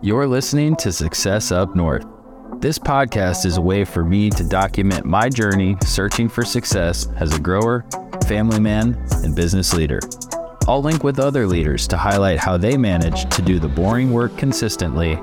You're 0.00 0.28
listening 0.28 0.76
to 0.76 0.92
Success 0.92 1.50
Up 1.50 1.74
North. 1.74 2.06
This 2.60 2.78
podcast 2.78 3.44
is 3.44 3.56
a 3.56 3.60
way 3.60 3.84
for 3.84 4.04
me 4.04 4.30
to 4.30 4.48
document 4.48 5.04
my 5.04 5.28
journey 5.28 5.76
searching 5.84 6.28
for 6.28 6.44
success 6.44 7.08
as 7.16 7.34
a 7.34 7.40
grower, 7.40 7.84
family 8.28 8.60
man, 8.60 8.96
and 9.24 9.34
business 9.34 9.74
leader. 9.74 9.98
I'll 10.68 10.82
link 10.82 11.02
with 11.02 11.18
other 11.18 11.48
leaders 11.48 11.88
to 11.88 11.96
highlight 11.96 12.38
how 12.38 12.56
they 12.56 12.76
manage 12.76 13.28
to 13.34 13.42
do 13.42 13.58
the 13.58 13.66
boring 13.66 14.12
work 14.12 14.36
consistently 14.36 15.14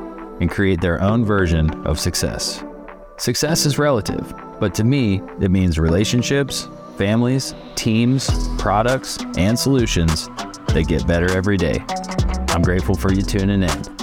and 0.41 0.51
create 0.51 0.81
their 0.81 1.01
own 1.01 1.23
version 1.23 1.69
of 1.87 1.97
success. 1.97 2.61
Success 3.15 3.65
is 3.65 3.79
relative, 3.79 4.33
but 4.59 4.75
to 4.75 4.83
me, 4.83 5.21
it 5.39 5.51
means 5.51 5.79
relationships, 5.79 6.67
families, 6.97 7.55
teams, 7.75 8.29
products, 8.57 9.19
and 9.37 9.57
solutions 9.57 10.27
that 10.67 10.83
get 10.89 11.07
better 11.07 11.31
every 11.31 11.55
day. 11.55 11.81
I'm 12.49 12.61
grateful 12.61 12.95
for 12.95 13.13
you 13.13 13.21
tuning 13.21 13.63
in. 13.63 13.94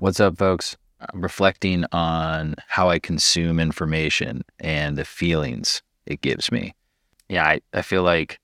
What's 0.00 0.18
up, 0.18 0.38
folks? 0.38 0.78
I'm 0.98 1.20
reflecting 1.20 1.84
on 1.92 2.54
how 2.68 2.88
I 2.88 2.98
consume 2.98 3.60
information 3.60 4.44
and 4.58 4.96
the 4.96 5.04
feelings 5.04 5.82
it 6.06 6.22
gives 6.22 6.50
me. 6.50 6.74
Yeah, 7.28 7.44
I, 7.44 7.60
I 7.74 7.82
feel 7.82 8.02
like 8.02 8.38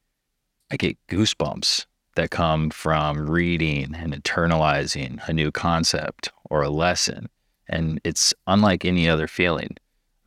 I 0.71 0.77
get 0.77 0.99
goosebumps 1.09 1.87
that 2.17 2.31
come 2.31 2.69
from 2.69 3.31
reading 3.31 3.95
and 3.95 4.13
internalizing 4.13 5.27
a 5.27 5.33
new 5.33 5.51
concept 5.51 6.31
or 6.51 6.61
a 6.61 6.69
lesson. 6.69 7.31
And 7.71 8.03
it's 8.05 8.35
unlike 8.47 8.85
any 8.85 9.09
other 9.09 9.27
feeling. 9.27 9.79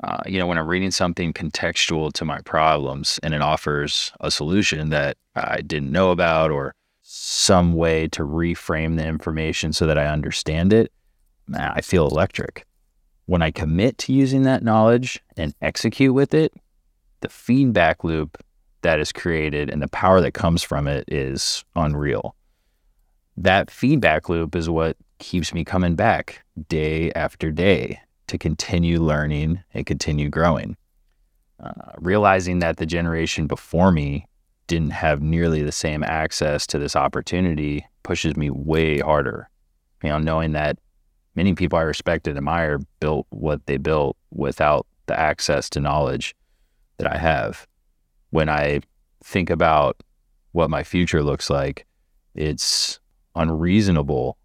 Uh, 0.03 0.21
you 0.25 0.39
know, 0.39 0.47
when 0.47 0.57
I'm 0.57 0.67
reading 0.67 0.89
something 0.89 1.31
contextual 1.31 2.11
to 2.13 2.25
my 2.25 2.41
problems 2.41 3.19
and 3.21 3.35
it 3.35 3.41
offers 3.43 4.11
a 4.19 4.31
solution 4.31 4.89
that 4.89 5.15
I 5.35 5.61
didn't 5.61 5.91
know 5.91 6.09
about 6.09 6.49
or 6.49 6.73
some 7.03 7.73
way 7.73 8.07
to 8.07 8.23
reframe 8.23 8.97
the 8.97 9.05
information 9.05 9.73
so 9.73 9.85
that 9.85 9.99
I 9.99 10.07
understand 10.07 10.73
it, 10.73 10.91
I 11.55 11.81
feel 11.81 12.07
electric. 12.07 12.65
When 13.25 13.41
I 13.41 13.51
commit 13.51 13.97
to 13.99 14.13
using 14.13 14.43
that 14.43 14.63
knowledge 14.63 15.21
and 15.37 15.53
execute 15.61 16.13
with 16.13 16.33
it, 16.33 16.53
the 17.21 17.29
feedback 17.29 18.03
loop 18.03 18.37
that 18.81 18.99
is 18.99 19.11
created 19.11 19.69
and 19.69 19.81
the 19.81 19.87
power 19.87 20.21
that 20.21 20.31
comes 20.31 20.63
from 20.63 20.87
it 20.87 21.05
is 21.07 21.63
unreal. 21.75 22.35
That 23.37 23.69
feedback 23.71 24.29
loop 24.29 24.55
is 24.55 24.69
what 24.69 24.97
keeps 25.19 25.53
me 25.53 25.63
coming 25.63 25.95
back 25.95 26.43
day 26.69 27.11
after 27.13 27.51
day 27.51 27.99
to 28.27 28.37
continue 28.37 28.99
learning 29.01 29.61
and 29.73 29.85
continue 29.85 30.29
growing. 30.29 30.77
Uh, 31.61 31.91
realizing 31.97 32.59
that 32.59 32.77
the 32.77 32.85
generation 32.85 33.45
before 33.45 33.91
me 33.91 34.25
didn't 34.67 34.91
have 34.91 35.21
nearly 35.21 35.61
the 35.61 35.71
same 35.71 36.03
access 36.03 36.65
to 36.67 36.79
this 36.79 36.95
opportunity 36.95 37.85
pushes 38.03 38.37
me 38.37 38.49
way 38.49 38.99
harder. 38.99 39.49
You 40.03 40.09
know, 40.09 40.19
knowing 40.19 40.53
that 40.53 40.77
many 41.39 41.53
people 41.53 41.79
I 41.79 41.83
respect 41.83 42.27
and 42.27 42.35
admire 42.35 42.79
built 42.99 43.25
what 43.29 43.65
they 43.65 43.77
built 43.77 44.17
without 44.29 44.85
the 45.05 45.17
access 45.17 45.69
to 45.69 45.79
knowledge 45.79 46.35
that 46.97 47.09
I 47.09 47.17
have. 47.17 47.65
When 48.31 48.49
I 48.49 48.81
think 49.23 49.49
about 49.49 50.03
what 50.51 50.69
my 50.69 50.83
future 50.83 51.23
looks 51.23 51.49
like, 51.49 51.85
it's 52.35 52.99
unreasonable 53.37 54.37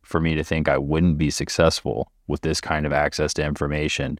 for 0.00 0.18
me 0.18 0.34
to 0.34 0.42
think 0.42 0.66
I 0.66 0.78
wouldn't 0.78 1.18
be 1.18 1.28
successful 1.28 2.10
with 2.26 2.40
this 2.40 2.58
kind 2.58 2.86
of 2.86 2.92
access 2.94 3.34
to 3.34 3.44
information 3.44 4.18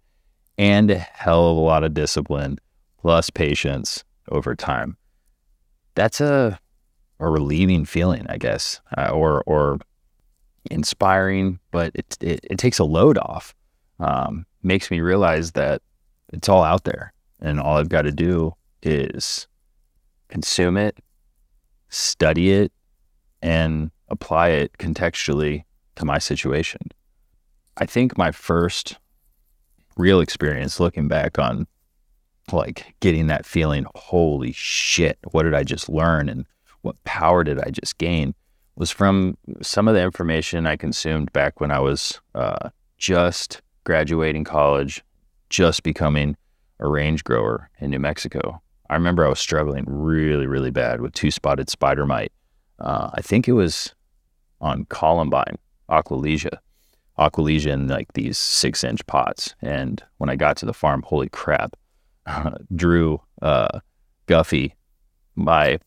and 0.59 0.91
a 0.91 0.99
hell 0.99 1.53
of 1.53 1.57
a 1.57 1.61
lot 1.61 1.85
of 1.85 1.95
discipline 1.95 2.59
plus 3.01 3.31
patience 3.31 4.05
over 4.31 4.55
time. 4.55 4.99
That's 5.95 6.21
a 6.21 6.61
a 7.19 7.31
relieving 7.31 7.87
feeling, 7.87 8.27
I 8.29 8.37
guess, 8.37 8.83
uh, 8.99 9.09
or 9.09 9.43
or 9.47 9.79
inspiring, 10.71 11.59
but 11.71 11.93
it, 11.95 12.17
it, 12.21 12.41
it 12.43 12.59
takes 12.59 12.79
a 12.79 12.85
load 12.85 13.19
off. 13.19 13.55
Um, 13.99 14.47
makes 14.63 14.91
me 14.91 15.01
realize 15.01 15.53
that 15.53 15.83
it's 16.33 16.49
all 16.49 16.63
out 16.63 16.85
there, 16.85 17.13
and 17.41 17.61
all 17.61 17.77
I've 17.77 17.89
got 17.89 18.03
to 18.03 18.13
do 18.13 18.55
is 18.83 19.47
consume 20.29 20.77
it, 20.77 20.99
study 21.89 22.51
it, 22.53 22.73
and 23.43 23.91
apply 24.09 24.49
it 24.49 24.73
contextually 24.79 25.65
to 25.97 26.05
my 26.05 26.19
situation. 26.19 26.81
I 27.77 27.87
think 27.87 28.17
my 28.17 28.31
first 28.31 28.99
real 29.97 30.21
experience 30.21 30.81
looking 30.81 31.09
back 31.09 31.39
on 31.39 31.67
like 32.53 32.95
getting 33.01 33.29
that 33.29 33.47
feeling, 33.47 33.87
holy 33.95 34.53
shit, 34.53 35.19
what 35.31 35.45
did 35.45 35.55
I 35.55 35.63
just 35.63 35.89
learn 35.89 36.29
and 36.29 36.47
what 36.83 37.03
power 37.05 37.45
did 37.45 37.61
I 37.61 37.71
just 37.71 37.99
gain 37.99 38.35
was 38.81 38.91
from 38.91 39.37
some 39.61 39.87
of 39.89 39.95
the 39.95 40.03
information 40.03 40.67
I 40.67 40.77
consumed 40.77 41.31
back 41.35 41.61
when 41.61 41.71
I 41.71 41.81
was 41.81 42.19
uh, 42.35 42.71
just 42.97 43.61
graduating 43.85 44.45
college, 44.45 45.05
just 45.51 45.83
becoming 45.83 46.35
a 46.79 46.89
range 46.89 47.23
grower 47.23 47.69
in 47.79 47.91
New 47.91 47.99
Mexico. 47.99 48.63
I 48.89 48.95
remember 48.95 49.27
I 49.27 49.29
was 49.29 49.39
struggling 49.39 49.85
really, 49.87 50.47
really 50.47 50.71
bad 50.71 51.03
with 51.03 51.13
two 51.13 51.31
spotted 51.31 51.69
spider 51.69 52.07
mite. 52.07 52.33
Uh, 52.79 53.11
I 53.13 53.21
think 53.21 53.47
it 53.47 53.53
was 53.53 53.95
on 54.63 54.87
Columbine, 54.87 55.59
Aquilegia 55.91 56.59
aquilegia 57.19 57.73
in 57.73 57.87
like 57.87 58.11
these 58.15 58.39
six 58.39 58.83
inch 58.83 59.07
pots. 59.07 59.55
And 59.61 60.03
when 60.17 60.31
I 60.31 60.37
got 60.37 60.57
to 60.57 60.67
the 60.67 60.73
farm, 60.73 61.03
holy 61.07 61.29
crap, 61.29 61.77
Drew 62.75 63.21
uh, 63.43 63.81
Guffey, 64.27 64.73
my 65.37 65.79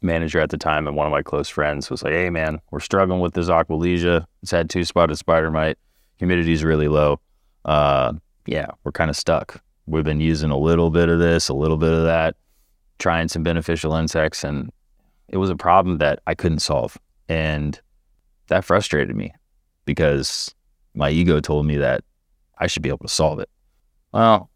manager 0.00 0.40
at 0.40 0.50
the 0.50 0.56
time 0.56 0.86
and 0.86 0.96
one 0.96 1.06
of 1.06 1.12
my 1.12 1.22
close 1.22 1.48
friends 1.48 1.90
was 1.90 2.02
like, 2.02 2.12
Hey 2.12 2.30
man, 2.30 2.60
we're 2.70 2.80
struggling 2.80 3.20
with 3.20 3.34
this 3.34 3.48
aquilegia. 3.48 4.24
It's 4.42 4.50
had 4.50 4.70
two 4.70 4.84
spotted 4.84 5.16
spider 5.16 5.50
mite. 5.50 5.78
Humidity's 6.18 6.64
really 6.64 6.88
low. 6.88 7.20
Uh, 7.64 8.14
yeah, 8.46 8.66
we're 8.84 8.92
kind 8.92 9.10
of 9.10 9.16
stuck. 9.16 9.62
We've 9.86 10.04
been 10.04 10.20
using 10.20 10.50
a 10.50 10.58
little 10.58 10.90
bit 10.90 11.08
of 11.08 11.18
this, 11.18 11.48
a 11.48 11.54
little 11.54 11.76
bit 11.76 11.92
of 11.92 12.04
that, 12.04 12.36
trying 12.98 13.28
some 13.28 13.42
beneficial 13.42 13.94
insects, 13.94 14.44
and 14.44 14.70
it 15.28 15.38
was 15.38 15.50
a 15.50 15.56
problem 15.56 15.98
that 15.98 16.20
I 16.26 16.34
couldn't 16.34 16.60
solve. 16.60 16.98
And 17.28 17.80
that 18.48 18.64
frustrated 18.64 19.16
me 19.16 19.32
because 19.84 20.54
my 20.94 21.10
ego 21.10 21.40
told 21.40 21.66
me 21.66 21.76
that 21.76 22.02
I 22.58 22.66
should 22.66 22.82
be 22.82 22.88
able 22.88 22.98
to 22.98 23.08
solve 23.08 23.38
it. 23.38 23.48
Well, 24.12 24.50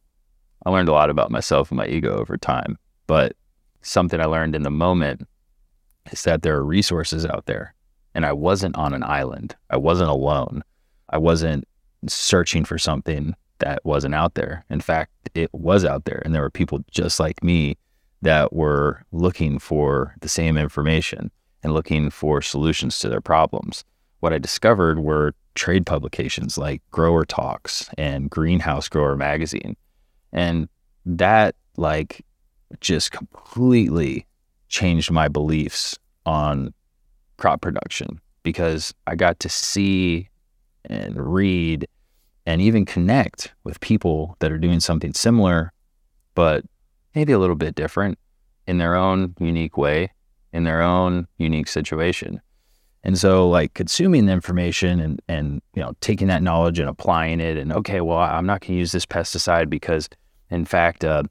I 0.64 0.70
learned 0.70 0.88
a 0.88 0.92
lot 0.92 1.10
about 1.10 1.30
myself 1.30 1.70
and 1.70 1.78
my 1.78 1.86
ego 1.86 2.16
over 2.16 2.36
time, 2.36 2.78
but 3.06 3.36
something 3.82 4.20
I 4.20 4.26
learned 4.26 4.54
in 4.54 4.62
the 4.62 4.70
moment 4.70 5.26
is 6.10 6.22
that 6.24 6.42
there 6.42 6.56
are 6.56 6.64
resources 6.64 7.24
out 7.26 7.46
there 7.46 7.74
and 8.14 8.26
I 8.26 8.32
wasn't 8.32 8.76
on 8.76 8.94
an 8.94 9.02
island. 9.02 9.56
I 9.70 9.76
wasn't 9.76 10.10
alone. 10.10 10.62
I 11.08 11.18
wasn't 11.18 11.66
searching 12.08 12.64
for 12.64 12.78
something 12.78 13.34
that 13.58 13.84
wasn't 13.84 14.14
out 14.14 14.34
there. 14.34 14.64
In 14.70 14.80
fact, 14.80 15.12
it 15.34 15.52
was 15.52 15.84
out 15.84 16.04
there 16.04 16.22
and 16.24 16.34
there 16.34 16.42
were 16.42 16.50
people 16.50 16.80
just 16.90 17.20
like 17.20 17.42
me 17.44 17.76
that 18.22 18.52
were 18.52 19.04
looking 19.12 19.58
for 19.58 20.14
the 20.20 20.28
same 20.28 20.56
information 20.56 21.30
and 21.62 21.72
looking 21.74 22.10
for 22.10 22.42
solutions 22.42 22.98
to 22.98 23.08
their 23.08 23.20
problems 23.20 23.84
what 24.22 24.32
I 24.32 24.38
discovered 24.38 25.00
were 25.00 25.34
trade 25.56 25.84
publications 25.84 26.56
like 26.56 26.80
Grower 26.92 27.24
Talks 27.24 27.90
and 27.98 28.30
Greenhouse 28.30 28.88
Grower 28.88 29.16
Magazine. 29.16 29.76
And 30.32 30.68
that 31.04 31.56
like 31.76 32.24
just 32.78 33.10
completely 33.10 34.24
changed 34.72 35.12
my 35.12 35.28
beliefs 35.28 35.96
on 36.26 36.74
crop 37.36 37.60
production 37.60 38.20
because 38.42 38.92
I 39.06 39.14
got 39.14 39.38
to 39.40 39.48
see 39.48 40.28
and 40.86 41.14
read 41.16 41.86
and 42.46 42.60
even 42.60 42.84
connect 42.84 43.52
with 43.62 43.78
people 43.80 44.36
that 44.40 44.50
are 44.50 44.58
doing 44.58 44.80
something 44.80 45.14
similar, 45.14 45.72
but 46.34 46.64
maybe 47.14 47.32
a 47.32 47.38
little 47.38 47.54
bit 47.54 47.76
different 47.76 48.18
in 48.66 48.78
their 48.78 48.96
own 48.96 49.34
unique 49.38 49.76
way, 49.76 50.10
in 50.52 50.64
their 50.64 50.82
own 50.82 51.28
unique 51.38 51.68
situation. 51.68 52.40
And 53.04 53.18
so 53.18 53.48
like 53.48 53.74
consuming 53.74 54.26
the 54.26 54.32
information 54.32 55.00
and 55.00 55.20
and 55.28 55.60
you 55.74 55.82
know 55.82 55.92
taking 56.00 56.28
that 56.28 56.42
knowledge 56.42 56.78
and 56.78 56.88
applying 56.88 57.40
it 57.40 57.56
and 57.58 57.72
okay, 57.72 58.00
well 58.00 58.18
I'm 58.18 58.46
not 58.46 58.60
going 58.60 58.74
to 58.74 58.78
use 58.78 58.92
this 58.92 59.06
pesticide 59.06 59.68
because 59.68 60.08
in 60.50 60.64
fact 60.64 61.04
uh, 61.04 61.24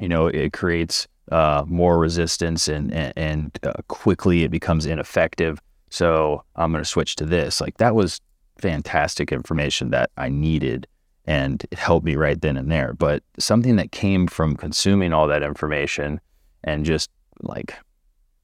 you 0.00 0.08
know 0.08 0.26
it 0.26 0.52
creates 0.52 1.06
uh, 1.32 1.64
more 1.66 1.98
resistance 1.98 2.68
and 2.68 2.92
and, 2.92 3.12
and 3.16 3.58
uh, 3.62 3.72
quickly 3.88 4.44
it 4.44 4.50
becomes 4.50 4.86
ineffective. 4.86 5.60
So 5.90 6.42
I'm 6.56 6.72
going 6.72 6.82
to 6.82 6.88
switch 6.88 7.16
to 7.16 7.24
this. 7.24 7.60
Like 7.60 7.78
that 7.78 7.94
was 7.94 8.20
fantastic 8.58 9.32
information 9.32 9.90
that 9.90 10.10
I 10.16 10.28
needed 10.28 10.86
and 11.26 11.64
it 11.70 11.78
helped 11.78 12.06
me 12.06 12.16
right 12.16 12.40
then 12.40 12.56
and 12.56 12.70
there. 12.70 12.94
But 12.94 13.22
something 13.38 13.76
that 13.76 13.92
came 13.92 14.26
from 14.26 14.56
consuming 14.56 15.12
all 15.12 15.26
that 15.28 15.42
information 15.42 16.20
and 16.64 16.84
just 16.84 17.10
like 17.40 17.74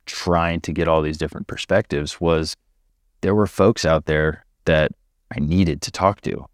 trying 0.07 0.61
to 0.61 0.73
get 0.73 0.89
all 0.89 1.03
these 1.03 1.19
different 1.19 1.47
perspectives 1.47 2.21
was 2.21 2.57
there 3.21 3.35
were 3.35 3.47
folks 3.47 3.85
out 3.85 4.07
there 4.07 4.45
that 4.65 4.93
I 5.35 5.41
needed 5.41 5.81
to 5.83 5.91
talk 5.91 6.21
to. 6.23 6.47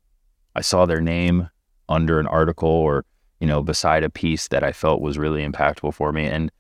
I 0.54 0.60
saw 0.60 0.86
their 0.86 1.00
name 1.00 1.48
under 1.88 2.20
an 2.20 2.26
article 2.26 2.68
or, 2.68 3.04
you 3.40 3.46
know, 3.46 3.62
beside 3.62 4.04
a 4.04 4.10
piece 4.10 4.48
that 4.48 4.64
I 4.64 4.72
felt 4.72 5.00
was 5.00 5.18
really 5.18 5.46
impactful 5.46 5.94
for 5.94 6.12
me. 6.12 6.26
And 6.26 6.50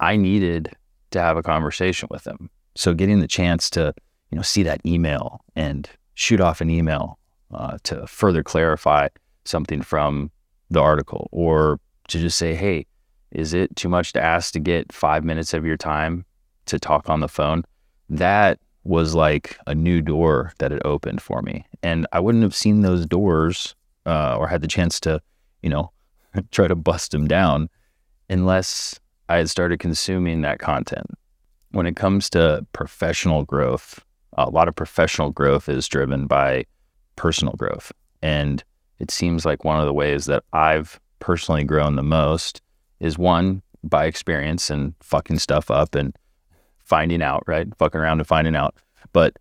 I 0.00 0.16
needed 0.16 0.74
to 1.10 1.20
have 1.20 1.36
a 1.36 1.42
conversation 1.42 2.08
with 2.10 2.24
them. 2.24 2.50
So 2.74 2.94
getting 2.94 3.20
the 3.20 3.28
chance 3.28 3.70
to, 3.70 3.94
you 4.30 4.36
know, 4.36 4.42
see 4.42 4.62
that 4.64 4.80
email 4.84 5.44
and 5.56 5.88
shoot 6.14 6.40
off 6.40 6.60
an 6.60 6.70
email 6.70 7.18
uh, 7.52 7.78
to 7.84 8.06
further 8.06 8.42
clarify 8.42 9.08
something 9.44 9.82
from 9.82 10.30
the 10.70 10.80
article 10.80 11.28
or 11.32 11.80
to 12.08 12.18
just 12.18 12.36
say, 12.36 12.54
hey, 12.54 12.86
is 13.32 13.54
it 13.54 13.74
too 13.76 13.88
much 13.88 14.12
to 14.12 14.22
ask 14.22 14.52
to 14.52 14.60
get 14.60 14.92
five 14.92 15.24
minutes 15.24 15.54
of 15.54 15.64
your 15.64 15.76
time 15.76 16.24
to 16.66 16.78
talk 16.78 17.08
on 17.08 17.20
the 17.20 17.28
phone? 17.28 17.64
That 18.08 18.58
was 18.84 19.14
like 19.14 19.58
a 19.66 19.74
new 19.74 20.00
door 20.00 20.52
that 20.58 20.70
had 20.70 20.80
opened 20.84 21.20
for 21.20 21.42
me. 21.42 21.66
And 21.82 22.06
I 22.12 22.20
wouldn't 22.20 22.42
have 22.42 22.54
seen 22.54 22.80
those 22.80 23.06
doors 23.06 23.74
uh, 24.06 24.36
or 24.36 24.48
had 24.48 24.62
the 24.62 24.68
chance 24.68 24.98
to, 25.00 25.20
you 25.62 25.68
know, 25.68 25.92
try 26.50 26.68
to 26.68 26.74
bust 26.74 27.12
them 27.12 27.26
down 27.26 27.68
unless 28.28 28.98
I 29.28 29.36
had 29.36 29.50
started 29.50 29.78
consuming 29.78 30.42
that 30.42 30.58
content. 30.58 31.06
When 31.72 31.86
it 31.86 31.96
comes 31.96 32.30
to 32.30 32.66
professional 32.72 33.44
growth, 33.44 34.02
a 34.36 34.48
lot 34.48 34.68
of 34.68 34.76
professional 34.76 35.30
growth 35.30 35.68
is 35.68 35.88
driven 35.88 36.26
by 36.26 36.64
personal 37.16 37.54
growth. 37.54 37.92
And 38.22 38.62
it 38.98 39.10
seems 39.10 39.44
like 39.44 39.64
one 39.64 39.80
of 39.80 39.86
the 39.86 39.92
ways 39.92 40.26
that 40.26 40.44
I've 40.52 40.98
personally 41.20 41.64
grown 41.64 41.96
the 41.96 42.02
most 42.02 42.62
is 43.00 43.18
one 43.18 43.62
by 43.84 44.06
experience 44.06 44.70
and 44.70 44.94
fucking 45.00 45.38
stuff 45.38 45.70
up 45.70 45.94
and 45.94 46.16
finding 46.78 47.22
out, 47.22 47.44
right? 47.46 47.66
Fucking 47.76 48.00
around 48.00 48.20
and 48.20 48.26
finding 48.26 48.56
out. 48.56 48.76
But 49.12 49.38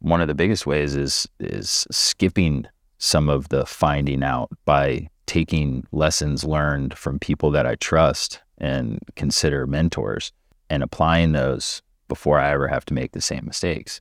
one 0.00 0.20
of 0.20 0.28
the 0.28 0.34
biggest 0.34 0.66
ways 0.66 0.94
is 0.94 1.26
is 1.40 1.86
skipping 1.90 2.66
some 2.98 3.28
of 3.28 3.48
the 3.48 3.64
finding 3.66 4.22
out 4.22 4.50
by 4.64 5.08
taking 5.26 5.86
lessons 5.92 6.44
learned 6.44 6.96
from 6.96 7.18
people 7.18 7.50
that 7.52 7.66
I 7.66 7.76
trust 7.76 8.40
and 8.58 8.98
consider 9.16 9.66
mentors 9.66 10.32
and 10.70 10.82
applying 10.82 11.32
those 11.32 11.82
before 12.08 12.38
I 12.38 12.52
ever 12.52 12.68
have 12.68 12.84
to 12.86 12.94
make 12.94 13.12
the 13.12 13.20
same 13.20 13.44
mistakes 13.44 14.00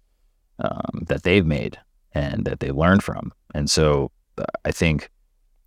um, 0.59 1.03
that 1.07 1.23
they've 1.23 1.45
made 1.45 1.77
and 2.13 2.45
that 2.45 2.59
they 2.59 2.71
learned 2.71 3.03
from. 3.03 3.31
And 3.55 3.69
so 3.69 4.11
uh, 4.37 4.43
I 4.65 4.71
think, 4.71 5.09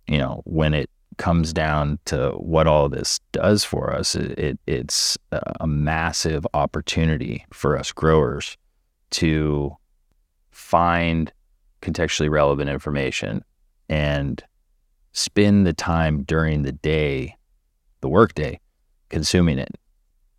you 0.07 0.17
know, 0.17 0.41
when 0.45 0.73
it 0.73 0.89
comes 1.17 1.51
down 1.51 1.99
to 2.05 2.31
what 2.37 2.67
all 2.67 2.89
this 2.89 3.19
does 3.31 3.63
for 3.63 3.93
us, 3.93 4.15
it, 4.15 4.37
it, 4.37 4.59
it's 4.67 5.17
a 5.31 5.67
massive 5.67 6.45
opportunity 6.53 7.45
for 7.51 7.77
us 7.77 7.91
growers 7.91 8.55
to 9.09 9.75
find 10.51 11.31
contextually 11.81 12.29
relevant 12.29 12.69
information 12.69 13.43
and 13.89 14.43
spend 15.17 15.65
the 15.65 15.73
time 15.73 16.23
during 16.23 16.61
the 16.61 16.71
day, 16.71 17.35
the 18.01 18.07
workday, 18.07 18.59
consuming 19.09 19.57
it. 19.57 19.75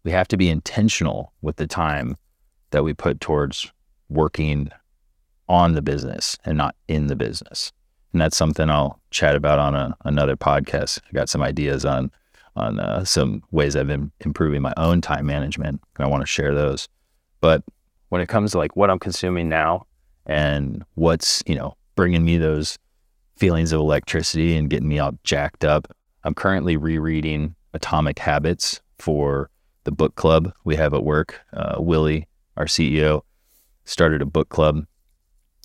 We 0.05 0.13
have 0.13 0.29
to 0.29 0.37
be 0.37 0.49
intentional 0.49 1.33
with 1.43 1.57
the 1.57 1.67
time 1.67 2.17
that 2.71 2.85
we 2.85 2.95
put 2.95 3.21
towards 3.21 3.73
working 4.09 4.71
on 5.49 5.73
the 5.73 5.83
business 5.83 6.39
and 6.45 6.57
not 6.57 6.77
in 6.87 7.09
the 7.09 7.17
business. 7.17 7.73
And 8.13 8.21
that's 8.21 8.37
something 8.37 8.71
I'll 8.71 9.01
chat 9.11 9.35
about 9.35 9.59
on 9.59 9.75
a, 9.75 9.97
another 10.05 10.37
podcast. 10.37 11.01
I 11.09 11.13
got 11.13 11.29
some 11.29 11.43
ideas 11.43 11.85
on 11.85 12.11
on 12.57 12.81
uh, 12.81 13.05
some 13.05 13.43
ways 13.53 13.77
I've 13.77 13.87
been 13.87 14.11
improving 14.21 14.63
my 14.63 14.75
own 14.77 15.01
time 15.01 15.27
management, 15.27 15.81
and 15.97 16.05
I 16.05 16.09
want 16.09 16.23
to 16.23 16.27
share 16.27 16.55
those. 16.55 16.89
But 17.41 17.63
when 18.09 18.21
it 18.21 18.29
comes 18.29 18.51
to 18.53 18.59
like 18.59 18.75
what 18.75 18.91
I'm 18.91 18.99
consuming 18.99 19.49
now 19.49 19.87
and 20.27 20.85
what's 20.95 21.43
you 21.47 21.55
know 21.55 21.77
bringing 21.95 22.25
me 22.25 22.37
those 22.37 22.79
feelings 23.39 23.73
of 23.73 23.81
electricity 23.81 24.57
and 24.57 24.69
getting 24.69 24.89
me 24.89 24.99
all 24.99 25.13
jacked 25.25 25.65
up, 25.65 25.87
I'm 26.25 26.35
currently 26.35 26.77
rereading 26.77 27.55
Atomic 27.73 28.19
Habits 28.19 28.81
for 28.99 29.51
the 29.85 29.93
book 29.93 30.17
club 30.17 30.53
we 30.65 30.77
have 30.77 30.93
at 30.93 31.05
work. 31.05 31.41
Uh, 31.53 31.77
Willie, 31.79 32.27
our 32.57 32.67
CEO, 32.67 33.23
started 33.85 34.21
a 34.21 34.27
book 34.27 34.49
club 34.49 34.85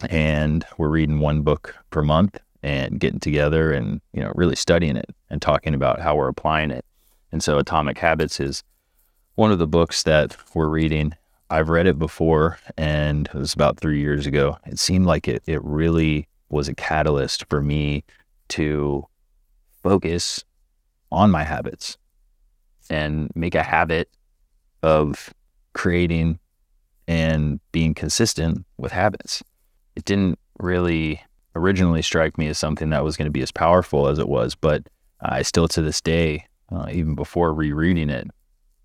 and 0.10 0.66
we're 0.78 0.90
reading 0.90 1.20
one 1.20 1.42
book 1.42 1.76
per 1.90 2.02
month 2.02 2.38
and 2.62 3.00
getting 3.00 3.20
together 3.20 3.74
and 3.74 4.00
you 4.14 4.22
know 4.22 4.32
really 4.36 4.56
studying 4.56 4.96
it 4.96 5.10
and 5.30 5.42
talking 5.42 5.74
about 5.74 6.00
how 6.00 6.16
we're 6.16 6.30
applying 6.30 6.72
it. 6.72 6.86
And 7.32 7.44
so 7.44 7.58
Atomic 7.58 7.98
Habits 7.98 8.40
is 8.40 8.64
one 9.36 9.52
of 9.52 9.60
the 9.60 9.68
books 9.68 10.04
that 10.04 10.38
we're 10.54 10.70
reading. 10.70 11.14
I've 11.50 11.70
read 11.70 11.88
it 11.88 12.00
before 12.00 12.60
and 12.78 13.28
it 13.28 13.34
was 13.34 13.54
about 13.54 13.80
3 13.80 14.00
years 14.00 14.26
ago. 14.26 14.58
It 14.66 14.80
seemed 14.80 15.06
like 15.06 15.28
it 15.28 15.44
it 15.48 15.62
really 15.64 16.28
was 16.54 16.68
a 16.68 16.76
catalyst 16.76 17.46
for 17.50 17.62
me 17.62 18.04
to 18.50 19.06
focus 19.82 20.44
on 21.12 21.32
my 21.32 21.44
habits 21.44 21.98
and 22.90 23.30
make 23.36 23.56
a 23.56 23.64
habit 23.64 24.10
of 24.82 25.34
creating 25.74 26.40
and 27.08 27.60
being 27.72 27.94
consistent 27.94 28.66
with 28.78 28.92
habits. 28.92 29.44
It 29.96 30.06
didn't 30.06 30.40
really 30.60 31.22
originally 31.56 32.02
strike 32.02 32.38
me 32.38 32.48
as 32.48 32.58
something 32.58 32.90
that 32.90 33.04
was 33.04 33.18
going 33.18 33.26
to 33.26 33.32
be 33.32 33.42
as 33.42 33.52
powerful 33.52 34.08
as 34.08 34.20
it 34.20 34.28
was, 34.28 34.56
but 34.56 34.88
I 35.22 35.42
still 35.42 35.68
to 35.70 35.82
this 35.82 36.02
day, 36.02 36.46
uh, 36.72 36.88
even 36.92 37.16
before 37.16 37.54
rereading 37.54 38.10
it, 38.10 38.28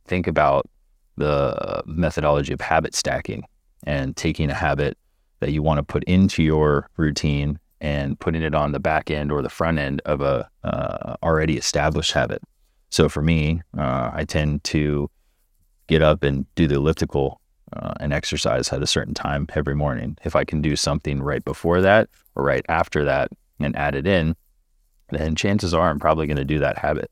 think 0.06 0.26
about 0.26 0.69
the 1.17 1.82
methodology 1.87 2.53
of 2.53 2.61
habit 2.61 2.94
stacking 2.94 3.44
and 3.85 4.17
taking 4.17 4.50
a 4.50 4.55
habit 4.55 4.97
that 5.40 5.52
you 5.52 5.62
want 5.62 5.79
to 5.79 5.82
put 5.82 6.05
into 6.05 6.43
your 6.43 6.88
routine 6.96 7.58
and 7.81 8.19
putting 8.19 8.43
it 8.43 8.55
on 8.55 8.73
the 8.73 8.81
back 8.81 9.11
end 9.11 9.31
or 9.31 9.43
the 9.43 9.49
front 9.49 9.79
end 9.79 10.02
of 10.05 10.20
a 10.20 10.49
uh, 10.64 11.17
already 11.23 11.56
established 11.56 12.12
habit. 12.12 12.43
So 12.90 13.08
for 13.08 13.23
me, 13.23 13.62
uh, 13.76 14.11
I 14.12 14.25
tend 14.25 14.64
to 14.64 15.11
get 15.87 16.02
up 16.02 16.23
and 16.23 16.46
do 16.55 16.67
the 16.67 16.76
elliptical 16.76 17.40
uh, 17.73 17.94
and 18.00 18.12
exercise 18.12 18.73
at 18.73 18.82
a 18.82 18.87
certain 18.87 19.14
time 19.14 19.46
every 19.55 19.75
morning. 19.75 20.17
If 20.25 20.35
I 20.35 20.44
can 20.44 20.62
do 20.62 20.75
something 20.76 21.23
right 21.23 21.44
before 21.44 21.81
that 21.82 22.08
or 22.34 22.44
right 22.44 22.64
after 22.69 23.05
that 23.05 23.31
and 23.61 23.76
add 23.76 23.94
it 23.94 24.06
in, 24.06 24.34
then 25.11 25.34
chances 25.34 25.75
are 25.75 25.88
I'm 25.88 25.99
probably 25.99 26.26
going 26.26 26.37
to 26.37 26.44
do 26.44 26.58
that 26.61 26.79
habit. 26.79 27.11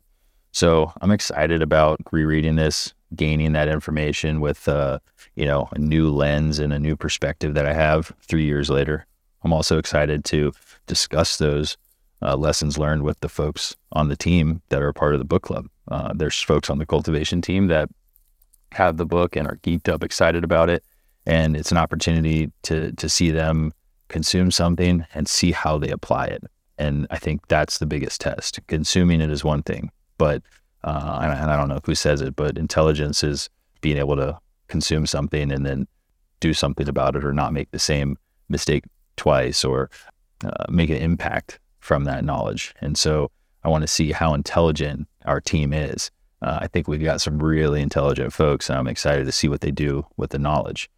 So 0.52 0.92
I'm 1.00 1.10
excited 1.10 1.60
about 1.60 2.00
rereading 2.12 2.56
this, 2.56 2.94
gaining 3.14 3.52
that 3.52 3.68
information 3.68 4.40
with, 4.40 4.68
uh, 4.68 4.98
you 5.34 5.44
know, 5.44 5.68
a 5.72 5.78
new 5.78 6.10
lens 6.10 6.58
and 6.58 6.72
a 6.72 6.78
new 6.78 6.96
perspective 6.96 7.54
that 7.54 7.66
I 7.66 7.72
have 7.72 8.12
three 8.22 8.44
years 8.44 8.68
later. 8.68 9.06
I'm 9.42 9.52
also 9.52 9.78
excited 9.78 10.24
to 10.26 10.52
discuss 10.86 11.38
those 11.38 11.76
uh, 12.22 12.36
lessons 12.36 12.78
learned 12.78 13.02
with 13.02 13.20
the 13.20 13.28
folks 13.28 13.76
on 13.92 14.08
the 14.08 14.16
team 14.16 14.62
that 14.70 14.82
are 14.82 14.92
part 14.92 15.14
of 15.14 15.20
the 15.20 15.24
book 15.24 15.42
club. 15.42 15.68
Uh, 15.88 16.12
there's 16.14 16.40
folks 16.40 16.70
on 16.70 16.78
the 16.78 16.86
cultivation 16.86 17.40
team 17.40 17.68
that 17.68 17.88
have 18.72 18.96
the 18.96 19.06
book 19.06 19.36
and 19.36 19.46
are 19.46 19.56
geeked 19.62 19.88
up, 19.88 20.02
excited 20.02 20.42
about 20.42 20.68
it. 20.68 20.82
And 21.26 21.56
it's 21.56 21.72
an 21.72 21.78
opportunity 21.78 22.52
to 22.62 22.92
to 22.92 23.08
see 23.08 23.30
them 23.30 23.72
consume 24.08 24.50
something 24.50 25.04
and 25.14 25.28
see 25.28 25.52
how 25.52 25.78
they 25.78 25.90
apply 25.90 26.26
it. 26.26 26.44
And 26.78 27.06
I 27.10 27.18
think 27.18 27.48
that's 27.48 27.78
the 27.78 27.86
biggest 27.86 28.20
test. 28.20 28.60
Consuming 28.68 29.20
it 29.20 29.30
is 29.30 29.44
one 29.44 29.62
thing, 29.62 29.90
but 30.18 30.42
uh, 30.84 31.20
and, 31.22 31.50
I 31.50 31.56
don't 31.56 31.68
know 31.68 31.80
who 31.84 31.94
says 31.94 32.20
it, 32.20 32.36
but 32.36 32.58
intelligence 32.58 33.24
is 33.24 33.48
being 33.80 33.96
able 33.96 34.16
to 34.16 34.38
consume 34.68 35.06
something 35.06 35.50
and 35.50 35.66
then 35.66 35.86
do 36.40 36.52
something 36.52 36.88
about 36.88 37.16
it 37.16 37.24
or 37.24 37.32
not 37.32 37.52
make 37.52 37.70
the 37.70 37.78
same 37.78 38.16
mistake 38.48 38.84
twice 39.16 39.64
or 39.64 39.90
uh, 40.44 40.66
make 40.68 40.90
an 40.90 40.96
impact 40.96 41.58
from 41.80 42.04
that 42.04 42.24
knowledge. 42.24 42.74
And 42.80 42.96
so 42.96 43.30
I 43.64 43.68
want 43.68 43.82
to 43.82 43.88
see 43.88 44.12
how 44.12 44.34
intelligent 44.34 45.08
our 45.24 45.40
team 45.40 45.72
is 45.72 46.10
uh, 46.42 46.58
I 46.60 46.66
think 46.66 46.86
we've 46.86 47.02
got 47.02 47.20
some 47.20 47.38
really 47.42 47.80
intelligent 47.80 48.32
folks, 48.32 48.68
and 48.68 48.78
I'm 48.78 48.88
excited 48.88 49.24
to 49.24 49.32
see 49.32 49.48
what 49.48 49.62
they 49.62 49.70
do 49.70 50.06
with 50.16 50.30
the 50.30 50.38
knowledge. 50.38 50.90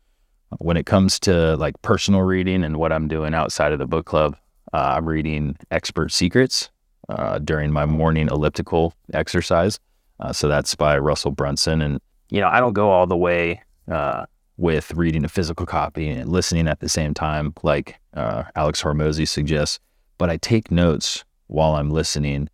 When 0.58 0.76
it 0.76 0.86
comes 0.86 1.20
to 1.20 1.56
like 1.56 1.80
personal 1.82 2.22
reading 2.22 2.64
and 2.64 2.76
what 2.76 2.92
I'm 2.92 3.06
doing 3.06 3.34
outside 3.34 3.72
of 3.72 3.78
the 3.78 3.86
book 3.86 4.06
club, 4.06 4.36
uh, 4.72 4.94
I'm 4.96 5.08
reading 5.08 5.56
Expert 5.70 6.10
Secrets 6.12 6.70
uh, 7.08 7.38
during 7.38 7.72
my 7.72 7.86
morning 7.86 8.28
elliptical 8.28 8.94
exercise. 9.12 9.78
Uh, 10.20 10.32
so 10.32 10.48
that's 10.48 10.74
by 10.74 10.98
Russell 10.98 11.30
Brunson, 11.30 11.80
and 11.80 12.00
you 12.30 12.40
know 12.40 12.48
I 12.48 12.60
don't 12.60 12.72
go 12.72 12.90
all 12.90 13.06
the 13.06 13.16
way 13.16 13.62
uh, 13.90 14.26
with 14.56 14.92
reading 14.94 15.24
a 15.24 15.28
physical 15.28 15.64
copy 15.64 16.08
and 16.08 16.30
listening 16.30 16.66
at 16.66 16.80
the 16.80 16.88
same 16.88 17.14
time, 17.14 17.54
like 17.62 17.98
uh, 18.14 18.44
Alex 18.56 18.82
Hormozi 18.82 19.26
suggests. 19.26 19.78
But 20.18 20.30
I 20.30 20.36
take 20.36 20.70
notes 20.72 21.24
while 21.46 21.76
I'm 21.76 21.90
listening 21.90 22.50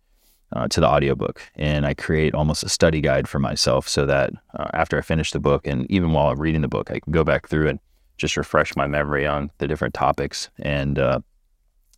uh, 0.55 0.67
to 0.67 0.79
the 0.79 0.87
audiobook 0.87 1.41
and 1.55 1.85
I 1.85 1.95
create 1.95 2.35
almost 2.35 2.63
a 2.63 2.69
study 2.69 3.01
guide 3.01 3.27
for 3.27 3.39
myself 3.39 3.89
so 3.89 4.05
that 4.05 4.31
uh, 4.53 4.67
after 4.73 4.99
I 4.99 5.01
finish 5.01 5.31
the 5.31 5.39
book 5.39 5.65
and 5.65 5.89
even 5.89 6.11
while 6.11 6.29
I'm 6.29 6.39
reading 6.39 6.61
the 6.61 6.67
book, 6.67 6.91
I 6.91 6.99
can 6.99 7.11
go 7.11 7.23
back 7.23 7.49
through 7.49 7.69
and 7.69 7.79
just 8.17 8.37
refresh 8.37 8.75
my 8.75 8.85
memory 8.85 9.25
on 9.25 9.49
the 9.57 9.67
different 9.67 9.95
topics 9.95 10.51
and 10.59 10.95
the 10.97 11.23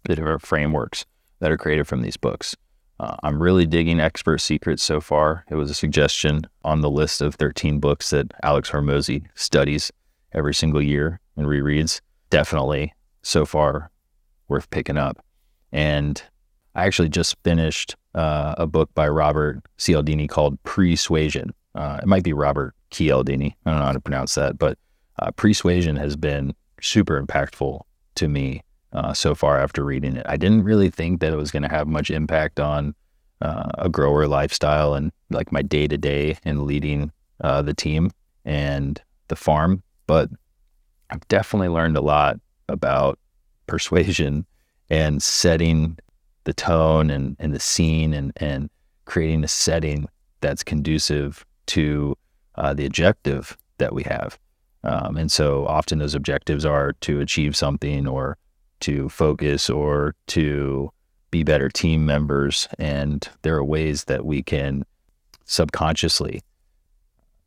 different 0.06 0.42
frameworks 0.42 1.06
that 1.40 1.52
are 1.52 1.58
created 1.58 1.88
from 1.88 2.02
these 2.02 2.18
books. 2.18 2.56
Uh, 3.00 3.16
I'm 3.22 3.42
really 3.42 3.66
digging 3.66 4.00
Expert 4.00 4.40
Secrets 4.40 4.84
so 4.84 5.00
far. 5.00 5.46
It 5.50 5.56
was 5.56 5.70
a 5.70 5.76
suggestion 5.76 6.42
on 6.64 6.82
the 6.82 6.90
list 6.90 7.22
of 7.22 7.36
13 7.36 7.80
books 7.80 8.10
that 8.10 8.32
Alex 8.42 8.72
Hormozi 8.72 9.26
studies 9.36 9.92
every 10.34 10.54
single 10.54 10.82
year 10.82 11.20
and 11.36 11.46
rereads. 11.46 12.02
Definitely 12.30 12.94
so 13.22 13.46
far 13.46 13.92
worth 14.48 14.70
picking 14.70 14.98
up. 14.98 15.24
And 15.72 16.22
I 16.76 16.86
actually 16.86 17.10
just 17.10 17.36
finished 17.44 17.96
uh, 18.16 18.56
a 18.58 18.66
book 18.66 18.90
by 18.96 19.08
Robert 19.08 19.62
Cialdini 19.78 20.28
called 20.28 20.62
Pre-Suasion. 20.64 21.54
Uh, 21.76 22.00
it 22.02 22.08
might 22.08 22.24
be 22.24 22.34
Robert 22.34 22.74
Cialdini. 22.90 23.56
I 23.66 23.72
don't 23.72 23.80
know 23.80 23.86
how 23.86 23.92
to 23.92 24.00
pronounce 24.00 24.36
that, 24.36 24.58
but 24.58 24.78
uh, 25.20 25.32
Pre-Suasion 25.32 25.96
has 25.98 26.16
been 26.16 26.54
super 26.82 27.22
impactful 27.22 27.82
to 28.16 28.28
me 28.28 28.64
uh, 28.94 29.14
so 29.14 29.36
far 29.36 29.60
after 29.60 29.84
reading 29.84 30.16
it. 30.16 30.26
I 30.28 30.38
didn't 30.38 30.64
really 30.64 30.90
think 30.90 31.20
that 31.22 31.34
it 31.34 31.38
was 31.38 31.52
going 31.52 31.64
to 31.64 31.70
have 31.70 31.88
much 31.88 32.10
impact 32.10 32.60
on 32.60 32.96
uh, 33.42 33.70
a 33.78 33.90
grower 33.90 34.28
lifestyle 34.28 34.94
and 34.94 35.12
like 35.30 35.52
my 35.52 35.62
day 35.62 35.88
to 35.88 35.98
day 35.98 36.38
and 36.44 36.64
leading 36.64 37.12
uh, 37.42 37.62
the 37.62 37.74
team 37.74 38.12
and 38.46 39.02
the 39.28 39.36
farm, 39.36 39.84
but 40.08 40.30
I've 41.10 41.28
definitely 41.28 41.70
learned 41.70 41.98
a 41.98 42.02
lot 42.02 42.40
about 42.68 43.20
persuasion 43.68 44.46
and 44.90 45.22
setting 45.22 45.98
the 46.46 46.54
tone 46.54 47.10
and, 47.10 47.36
and 47.40 47.54
the 47.54 47.60
scene 47.60 48.14
and, 48.14 48.32
and 48.38 48.70
creating 49.06 49.44
a 49.44 49.48
setting 49.48 50.08
that's 50.42 50.64
conducive 50.64 51.46
to 51.68 52.18
uh, 52.56 52.74
the 52.74 52.86
objective 52.86 53.58
that 53.78 53.94
we 53.94 54.04
have. 54.04 54.40
Um, 54.84 55.18
and 55.18 55.32
so 55.32 55.66
often 55.68 56.00
those 56.00 56.16
objectives 56.16 56.66
are 56.66 56.94
to 57.02 57.20
achieve 57.20 57.56
something 57.56 58.08
or 58.08 58.38
to 58.82 59.10
focus 59.10 59.70
or 59.70 60.16
to 60.28 60.92
be 61.32 61.44
better 61.44 61.70
team 61.70 62.06
members. 62.06 62.68
And 62.80 63.28
there 63.42 63.56
are 63.56 63.64
ways 63.64 64.06
that 64.06 64.26
we 64.26 64.44
can 64.44 64.86
subconsciously 65.46 66.42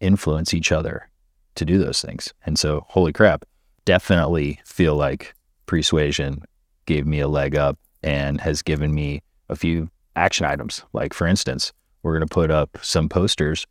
influence 0.00 0.54
each 0.54 0.72
other 0.72 1.08
to 1.54 1.64
do 1.64 1.78
those 1.78 2.00
things. 2.00 2.32
And 2.46 2.58
so, 2.58 2.84
holy 2.88 3.12
crap, 3.12 3.44
definitely 3.84 4.60
feel 4.64 4.96
like 4.96 5.34
persuasion 5.66 6.42
gave 6.86 7.06
me 7.06 7.20
a 7.20 7.28
leg 7.28 7.54
up 7.56 7.78
and 8.02 8.40
has 8.40 8.62
given 8.62 8.94
me 8.94 9.22
a 9.48 9.56
few 9.56 9.90
action 10.16 10.46
items. 10.46 10.82
Like, 10.92 11.12
for 11.12 11.26
instance, 11.26 11.72
we're 12.02 12.16
going 12.16 12.26
to 12.26 12.34
put 12.34 12.50
up 12.50 12.78
some 12.82 13.08
posters 13.08 13.66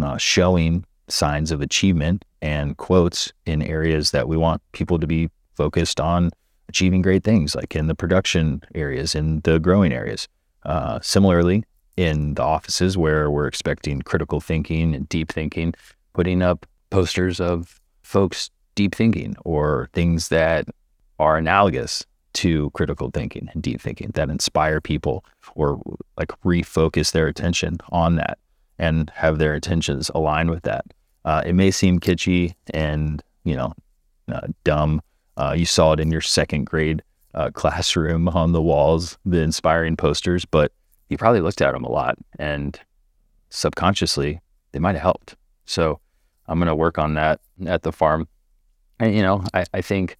uh, 0.00 0.16
showing 0.16 0.84
signs 1.08 1.52
of 1.52 1.60
achievement 1.60 2.24
and 2.40 2.76
quotes 2.76 3.32
in 3.46 3.62
areas 3.62 4.10
that 4.12 4.28
we 4.28 4.36
want 4.36 4.62
people 4.72 4.98
to 4.98 5.06
be 5.06 5.30
focused 5.54 6.00
on 6.00 6.30
achieving 6.68 7.02
great 7.02 7.24
things, 7.24 7.54
like 7.54 7.76
in 7.76 7.86
the 7.86 7.94
production 7.94 8.62
areas, 8.74 9.14
in 9.14 9.40
the 9.40 9.58
growing 9.58 9.92
areas. 9.92 10.28
Uh, 10.64 10.98
similarly, 11.02 11.64
in 11.96 12.34
the 12.34 12.42
offices 12.42 12.96
where 12.96 13.30
we're 13.30 13.46
expecting 13.46 14.00
critical 14.02 14.40
thinking 14.40 14.94
and 14.94 15.08
deep 15.08 15.30
thinking, 15.30 15.74
putting 16.14 16.42
up 16.42 16.66
posters 16.90 17.40
of 17.40 17.80
folks 18.02 18.50
deep 18.74 18.94
thinking 18.94 19.36
or 19.44 19.88
things 19.92 20.28
that 20.28 20.66
are 21.18 21.36
analogous 21.36 22.04
to 22.32 22.70
critical 22.70 23.10
thinking 23.10 23.48
and 23.52 23.62
deep 23.62 23.80
thinking 23.80 24.10
that 24.14 24.28
inspire 24.28 24.80
people 24.80 25.24
or 25.54 25.80
like 26.16 26.28
refocus 26.44 27.12
their 27.12 27.28
attention 27.28 27.78
on 27.90 28.16
that 28.16 28.38
and 28.78 29.10
have 29.10 29.38
their 29.38 29.54
intentions 29.54 30.10
align 30.14 30.50
with 30.50 30.64
that. 30.64 30.84
Uh, 31.24 31.42
it 31.46 31.54
may 31.54 31.70
seem 31.70 32.00
kitschy 32.00 32.54
and 32.72 33.22
you 33.44 33.54
know 33.54 33.72
uh, 34.32 34.46
dumb. 34.64 35.00
Uh, 35.36 35.54
you 35.56 35.66
saw 35.66 35.92
it 35.92 36.00
in 36.00 36.10
your 36.10 36.20
second 36.20 36.64
grade 36.64 37.02
uh, 37.34 37.50
classroom 37.50 38.28
on 38.28 38.52
the 38.52 38.62
walls, 38.62 39.18
the 39.24 39.40
inspiring 39.40 39.96
posters, 39.96 40.44
but 40.44 40.72
you 41.08 41.18
probably 41.18 41.40
looked 41.40 41.60
at 41.60 41.72
them 41.72 41.84
a 41.84 41.90
lot 41.90 42.16
and 42.38 42.78
subconsciously 43.50 44.40
they 44.72 44.78
might 44.78 44.94
have 44.94 45.02
helped. 45.02 45.36
So 45.66 46.00
I'm 46.46 46.58
going 46.58 46.68
to 46.68 46.74
work 46.74 46.98
on 46.98 47.14
that 47.14 47.40
at 47.66 47.82
the 47.82 47.92
farm. 47.92 48.28
And, 48.98 49.14
you 49.14 49.22
know, 49.22 49.44
I, 49.52 49.64
I 49.74 49.80
think 49.80 50.18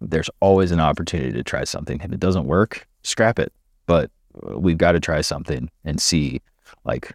there's 0.00 0.30
always 0.40 0.70
an 0.70 0.80
opportunity 0.80 1.32
to 1.32 1.42
try 1.42 1.64
something. 1.64 2.00
If 2.00 2.12
it 2.12 2.20
doesn't 2.20 2.46
work, 2.46 2.86
scrap 3.02 3.38
it. 3.38 3.52
But 3.86 4.10
we've 4.42 4.78
got 4.78 4.92
to 4.92 5.00
try 5.00 5.20
something 5.20 5.70
and 5.84 6.00
see 6.00 6.40
like 6.84 7.12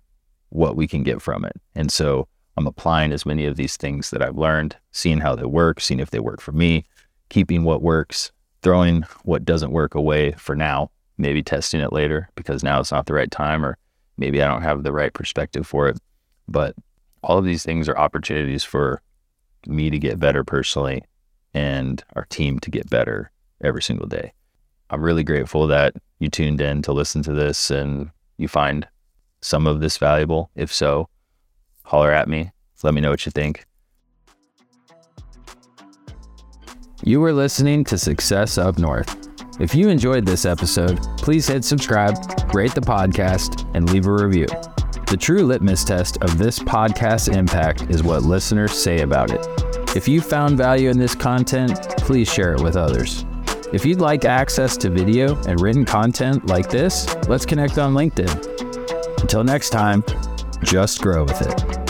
what 0.49 0.75
we 0.75 0.87
can 0.87 1.03
get 1.03 1.21
from 1.21 1.45
it. 1.45 1.53
And 1.75 1.91
so 1.91 2.27
I'm 2.57 2.67
applying 2.67 3.11
as 3.11 3.25
many 3.25 3.45
of 3.45 3.55
these 3.55 3.77
things 3.77 4.09
that 4.11 4.21
I've 4.21 4.37
learned, 4.37 4.75
seeing 4.91 5.19
how 5.19 5.35
they 5.35 5.45
work, 5.45 5.81
seeing 5.81 5.99
if 5.99 6.11
they 6.11 6.19
work 6.19 6.41
for 6.41 6.51
me, 6.51 6.85
keeping 7.29 7.63
what 7.63 7.81
works, 7.81 8.31
throwing 8.61 9.03
what 9.23 9.45
doesn't 9.45 9.71
work 9.71 9.95
away 9.95 10.31
for 10.33 10.55
now, 10.55 10.89
maybe 11.17 11.43
testing 11.43 11.81
it 11.81 11.93
later 11.93 12.29
because 12.35 12.63
now 12.63 12.79
it's 12.79 12.91
not 12.91 13.05
the 13.05 13.13
right 13.13 13.31
time 13.31 13.65
or 13.65 13.77
maybe 14.17 14.41
I 14.41 14.47
don't 14.47 14.61
have 14.61 14.83
the 14.83 14.91
right 14.91 15.13
perspective 15.13 15.67
for 15.67 15.87
it. 15.87 15.99
But 16.47 16.75
all 17.23 17.37
of 17.37 17.45
these 17.45 17.63
things 17.63 17.89
are 17.89 17.97
opportunities 17.97 18.63
for 18.63 19.01
me 19.65 19.89
to 19.89 19.99
get 19.99 20.19
better 20.19 20.43
personally 20.43 21.03
and 21.53 22.03
our 22.15 22.25
team 22.25 22.59
to 22.59 22.69
get 22.69 22.89
better 22.89 23.31
every 23.63 23.81
single 23.81 24.07
day. 24.07 24.33
I'm 24.89 25.01
really 25.01 25.23
grateful 25.23 25.67
that 25.67 25.95
you 26.19 26.29
tuned 26.29 26.61
in 26.61 26.81
to 26.83 26.91
listen 26.91 27.23
to 27.23 27.33
this 27.33 27.71
and 27.71 28.11
you 28.37 28.47
find 28.47 28.87
some 29.41 29.65
of 29.67 29.79
this 29.79 29.97
valuable. 29.97 30.51
If 30.55 30.71
so, 30.73 31.09
holler 31.83 32.11
at 32.11 32.27
me. 32.27 32.51
Let 32.83 32.93
me 32.93 33.01
know 33.01 33.09
what 33.09 33.25
you 33.25 33.31
think. 33.31 33.65
You 37.03 37.21
are 37.25 37.33
listening 37.33 37.83
to 37.85 37.97
Success 37.97 38.57
Up 38.57 38.77
North. 38.77 39.29
If 39.59 39.75
you 39.75 39.89
enjoyed 39.89 40.25
this 40.25 40.45
episode, 40.45 41.01
please 41.17 41.45
hit 41.45 41.65
subscribe, 41.65 42.15
rate 42.53 42.73
the 42.73 42.81
podcast, 42.81 43.69
and 43.75 43.91
leave 43.91 44.07
a 44.07 44.11
review. 44.11 44.47
The 45.07 45.17
true 45.19 45.43
litmus 45.43 45.83
test 45.83 46.17
of 46.21 46.37
this 46.37 46.57
podcast's 46.57 47.27
impact 47.27 47.83
is 47.89 48.01
what 48.01 48.23
listeners 48.23 48.71
say 48.71 49.01
about 49.01 49.31
it. 49.31 49.45
If 49.95 50.07
you 50.07 50.21
found 50.21 50.57
value 50.57 50.89
in 50.89 50.97
this 50.97 51.15
content, 51.15 51.77
please 51.97 52.31
share 52.31 52.53
it 52.53 52.61
with 52.61 52.77
others. 52.77 53.25
If 53.73 53.85
you'd 53.85 53.99
like 53.99 54.23
access 54.23 54.77
to 54.77 54.89
video 54.89 55.35
and 55.43 55.59
written 55.59 55.83
content 55.83 56.47
like 56.47 56.69
this, 56.69 57.13
let's 57.27 57.45
connect 57.45 57.77
on 57.77 57.93
LinkedIn. 57.93 59.21
Until 59.21 59.43
next 59.43 59.71
time, 59.71 60.03
just 60.63 61.01
grow 61.01 61.25
with 61.25 61.41
it. 61.41 61.84